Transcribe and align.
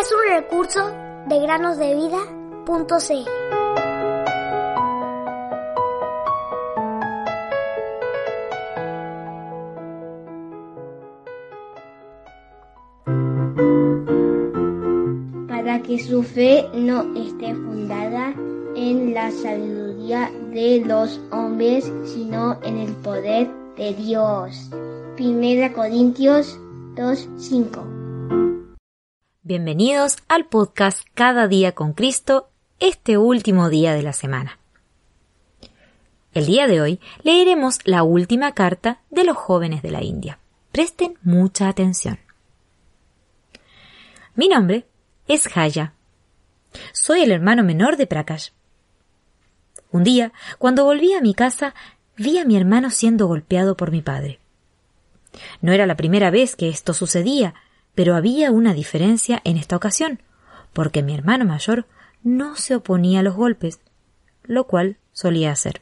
Es 0.00 0.12
un 0.12 0.34
recurso 0.34 0.90
de 1.26 1.40
granosdevida.cl. 1.40 3.50
para 15.48 15.82
que 15.82 15.98
su 15.98 16.22
fe 16.22 16.66
no 16.74 17.14
esté 17.14 17.54
fundada 17.54 18.34
en 18.74 19.14
la 19.14 19.30
sabiduría 19.30 20.30
de 20.52 20.82
los 20.86 21.20
hombres, 21.30 21.90
sino 22.04 22.58
en 22.62 22.78
el 22.78 22.92
poder 22.96 23.48
de 23.76 23.94
Dios. 23.94 24.70
Primera 25.16 25.72
Corintios 25.72 26.58
2:5. 26.96 27.99
Bienvenidos 29.50 30.18
al 30.28 30.46
podcast 30.46 31.04
Cada 31.12 31.48
día 31.48 31.72
con 31.72 31.92
Cristo, 31.92 32.50
este 32.78 33.18
último 33.18 33.68
día 33.68 33.94
de 33.94 34.02
la 34.04 34.12
semana. 34.12 34.60
El 36.32 36.46
día 36.46 36.68
de 36.68 36.80
hoy 36.80 37.00
leeremos 37.24 37.80
la 37.84 38.04
última 38.04 38.54
carta 38.54 39.00
de 39.10 39.24
los 39.24 39.36
jóvenes 39.36 39.82
de 39.82 39.90
la 39.90 40.04
India. 40.04 40.38
Presten 40.70 41.18
mucha 41.24 41.68
atención. 41.68 42.20
Mi 44.36 44.46
nombre 44.46 44.86
es 45.26 45.48
Jaya. 45.48 45.94
Soy 46.92 47.22
el 47.22 47.32
hermano 47.32 47.64
menor 47.64 47.96
de 47.96 48.06
Prakash. 48.06 48.50
Un 49.90 50.04
día, 50.04 50.32
cuando 50.60 50.84
volví 50.84 51.12
a 51.14 51.20
mi 51.20 51.34
casa, 51.34 51.74
vi 52.16 52.38
a 52.38 52.44
mi 52.44 52.56
hermano 52.56 52.88
siendo 52.90 53.26
golpeado 53.26 53.76
por 53.76 53.90
mi 53.90 54.00
padre. 54.00 54.38
No 55.60 55.72
era 55.72 55.86
la 55.86 55.96
primera 55.96 56.30
vez 56.30 56.54
que 56.54 56.68
esto 56.68 56.94
sucedía, 56.94 57.56
pero 57.94 58.14
había 58.14 58.50
una 58.50 58.74
diferencia 58.74 59.40
en 59.44 59.56
esta 59.56 59.76
ocasión, 59.76 60.22
porque 60.72 61.02
mi 61.02 61.14
hermano 61.14 61.44
mayor 61.44 61.86
no 62.22 62.56
se 62.56 62.74
oponía 62.74 63.20
a 63.20 63.22
los 63.22 63.34
golpes, 63.34 63.80
lo 64.44 64.66
cual 64.66 64.98
solía 65.12 65.52
hacer. 65.52 65.80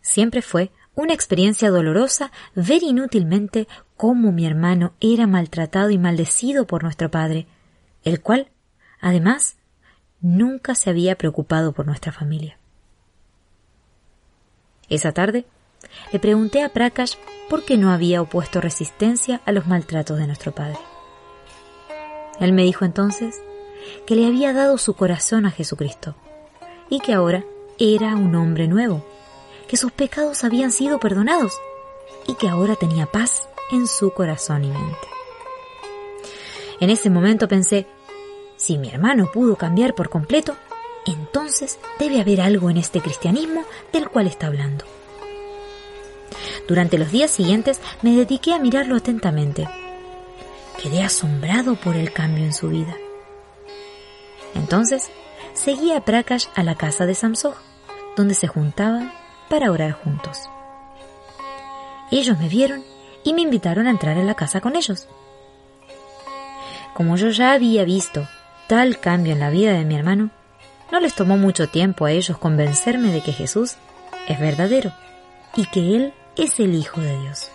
Siempre 0.00 0.42
fue 0.42 0.70
una 0.94 1.12
experiencia 1.12 1.70
dolorosa 1.70 2.32
ver 2.54 2.82
inútilmente 2.82 3.68
cómo 3.96 4.32
mi 4.32 4.46
hermano 4.46 4.94
era 5.00 5.26
maltratado 5.26 5.90
y 5.90 5.98
maldecido 5.98 6.66
por 6.66 6.82
nuestro 6.82 7.10
padre, 7.10 7.46
el 8.02 8.20
cual, 8.20 8.50
además, 9.00 9.56
nunca 10.20 10.74
se 10.74 10.90
había 10.90 11.16
preocupado 11.16 11.72
por 11.72 11.86
nuestra 11.86 12.12
familia. 12.12 12.58
Esa 14.88 15.12
tarde 15.12 15.44
le 16.12 16.18
pregunté 16.18 16.62
a 16.62 16.70
Prakash 16.70 17.14
por 17.50 17.64
qué 17.64 17.76
no 17.76 17.90
había 17.90 18.22
opuesto 18.22 18.60
resistencia 18.60 19.40
a 19.44 19.52
los 19.52 19.66
maltratos 19.66 20.18
de 20.18 20.26
nuestro 20.26 20.52
padre. 20.52 20.78
Él 22.40 22.52
me 22.52 22.62
dijo 22.62 22.84
entonces 22.84 23.40
que 24.06 24.14
le 24.14 24.26
había 24.26 24.52
dado 24.52 24.78
su 24.78 24.94
corazón 24.94 25.46
a 25.46 25.50
Jesucristo 25.50 26.14
y 26.88 27.00
que 27.00 27.12
ahora 27.12 27.44
era 27.78 28.14
un 28.14 28.34
hombre 28.34 28.68
nuevo, 28.68 29.04
que 29.68 29.76
sus 29.76 29.92
pecados 29.92 30.44
habían 30.44 30.72
sido 30.72 30.98
perdonados 30.98 31.58
y 32.26 32.34
que 32.34 32.48
ahora 32.48 32.76
tenía 32.76 33.06
paz 33.06 33.48
en 33.70 33.86
su 33.86 34.12
corazón 34.12 34.64
y 34.64 34.68
mente. 34.68 35.08
En 36.80 36.90
ese 36.90 37.10
momento 37.10 37.48
pensé, 37.48 37.86
si 38.56 38.78
mi 38.78 38.88
hermano 38.88 39.30
pudo 39.32 39.56
cambiar 39.56 39.94
por 39.94 40.08
completo, 40.08 40.56
entonces 41.06 41.78
debe 41.98 42.20
haber 42.20 42.40
algo 42.40 42.70
en 42.70 42.76
este 42.76 43.00
cristianismo 43.00 43.64
del 43.92 44.08
cual 44.08 44.26
está 44.26 44.48
hablando. 44.48 44.84
Durante 46.68 46.98
los 46.98 47.10
días 47.10 47.30
siguientes 47.30 47.80
me 48.02 48.16
dediqué 48.16 48.52
a 48.52 48.58
mirarlo 48.58 48.96
atentamente. 48.96 49.68
Quedé 50.82 51.02
asombrado 51.02 51.76
por 51.76 51.96
el 51.96 52.12
cambio 52.12 52.44
en 52.44 52.52
su 52.52 52.68
vida. 52.68 52.96
Entonces 54.54 55.10
seguí 55.54 55.92
a 55.92 56.04
Prakash 56.04 56.46
a 56.54 56.62
la 56.62 56.74
casa 56.74 57.06
de 57.06 57.14
Samsoj, 57.14 57.54
donde 58.16 58.34
se 58.34 58.46
juntaban 58.46 59.12
para 59.48 59.70
orar 59.70 59.92
juntos. 59.92 60.48
Ellos 62.10 62.38
me 62.38 62.48
vieron 62.48 62.84
y 63.24 63.34
me 63.34 63.42
invitaron 63.42 63.86
a 63.86 63.90
entrar 63.90 64.16
en 64.16 64.26
la 64.26 64.34
casa 64.34 64.60
con 64.60 64.76
ellos. 64.76 65.08
Como 66.94 67.16
yo 67.16 67.30
ya 67.30 67.52
había 67.52 67.84
visto 67.84 68.26
tal 68.68 69.00
cambio 69.00 69.32
en 69.32 69.40
la 69.40 69.50
vida 69.50 69.72
de 69.72 69.84
mi 69.84 69.96
hermano, 69.96 70.30
no 70.92 71.00
les 71.00 71.14
tomó 71.14 71.36
mucho 71.36 71.68
tiempo 71.68 72.04
a 72.04 72.12
ellos 72.12 72.38
convencerme 72.38 73.10
de 73.10 73.20
que 73.20 73.32
Jesús 73.32 73.76
es 74.28 74.38
verdadero 74.38 74.92
y 75.56 75.66
que 75.66 75.96
Él 75.96 76.14
es 76.36 76.60
el 76.60 76.74
Hijo 76.74 77.00
de 77.00 77.18
Dios. 77.20 77.50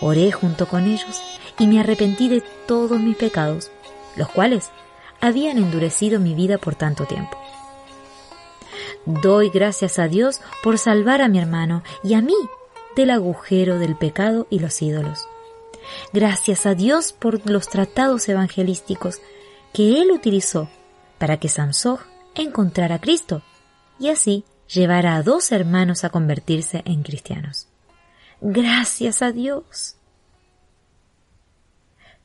Oré 0.00 0.30
junto 0.32 0.68
con 0.68 0.86
ellos 0.86 1.20
y 1.58 1.66
me 1.66 1.80
arrepentí 1.80 2.28
de 2.28 2.42
todos 2.66 3.00
mis 3.00 3.16
pecados, 3.16 3.70
los 4.16 4.28
cuales 4.28 4.70
habían 5.20 5.58
endurecido 5.58 6.20
mi 6.20 6.34
vida 6.34 6.58
por 6.58 6.74
tanto 6.74 7.04
tiempo. 7.04 7.36
Doy 9.06 9.50
gracias 9.50 9.98
a 9.98 10.08
Dios 10.08 10.40
por 10.62 10.78
salvar 10.78 11.22
a 11.22 11.28
mi 11.28 11.38
hermano 11.38 11.82
y 12.04 12.14
a 12.14 12.20
mí 12.20 12.36
del 12.94 13.10
agujero 13.10 13.78
del 13.78 13.96
pecado 13.96 14.46
y 14.50 14.58
los 14.58 14.80
ídolos. 14.82 15.26
Gracias 16.12 16.66
a 16.66 16.74
Dios 16.74 17.12
por 17.12 17.48
los 17.48 17.68
tratados 17.68 18.28
evangelísticos 18.28 19.20
que 19.72 20.00
él 20.00 20.10
utilizó 20.10 20.68
para 21.18 21.38
que 21.38 21.48
Samsoj 21.48 22.00
encontrara 22.34 22.96
a 22.96 23.00
Cristo 23.00 23.42
y 23.98 24.08
así 24.08 24.44
llevara 24.68 25.16
a 25.16 25.22
dos 25.22 25.52
hermanos 25.52 26.04
a 26.04 26.10
convertirse 26.10 26.82
en 26.84 27.02
cristianos. 27.02 27.68
Gracias 28.40 29.22
a 29.22 29.32
Dios. 29.32 29.96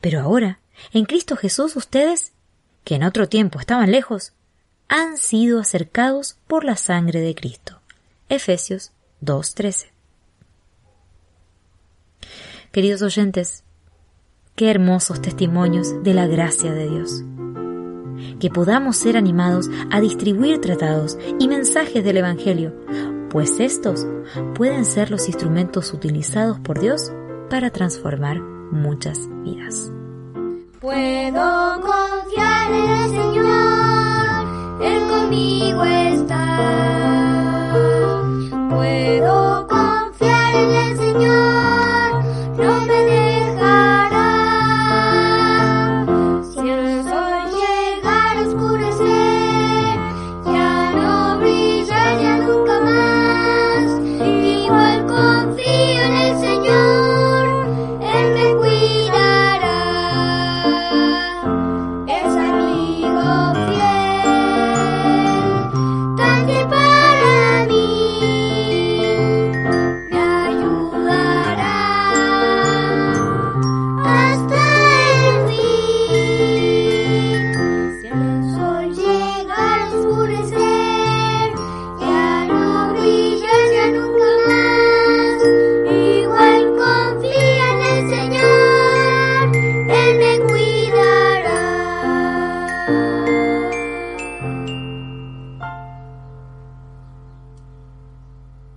Pero 0.02 0.20
ahora, 0.22 0.60
en 0.92 1.06
Cristo 1.06 1.36
Jesús, 1.36 1.76
ustedes, 1.76 2.34
que 2.84 2.96
en 2.96 3.04
otro 3.04 3.28
tiempo 3.30 3.60
estaban 3.60 3.92
lejos, 3.92 4.34
han 4.90 5.18
sido 5.18 5.60
acercados 5.60 6.38
por 6.48 6.66
la 6.66 6.76
sangre 6.76 7.22
de 7.22 7.34
Cristo. 7.34 7.80
Efesios 8.30 8.92
2.13. 9.22 9.88
Queridos 12.72 13.02
oyentes, 13.02 13.64
qué 14.56 14.70
hermosos 14.70 15.22
testimonios 15.22 16.04
de 16.04 16.14
la 16.14 16.28
gracia 16.28 16.74
de 16.74 16.90
Dios 16.90 17.24
que 18.40 18.50
podamos 18.50 18.98
ser 18.98 19.18
animados 19.18 19.70
a 19.92 20.02
distribuir 20.02 20.62
tratados 20.62 21.18
y 21.40 21.48
mensajes 21.48 22.04
del 22.04 22.18
Evangelio, 22.18 22.74
pues 23.34 23.60
estos 23.60 24.06
pueden 24.54 24.86
ser 24.86 25.10
los 25.10 25.28
instrumentos 25.28 25.92
utilizados 25.92 26.60
por 26.60 26.80
Dios 26.80 27.12
para 27.50 27.72
transformar 27.72 28.40
muchas 28.40 29.20
vidas. 29.44 29.92
Puedo 30.80 31.82
confiar 31.82 32.72
en 32.72 32.90
el 32.90 33.10
Señor, 33.10 34.82
Él 34.82 35.10
conmigo 35.10 35.84
está. 35.84 36.83